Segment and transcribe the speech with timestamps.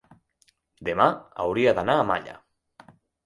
[0.87, 1.05] demà
[1.45, 2.35] hauria d'anar a Malla.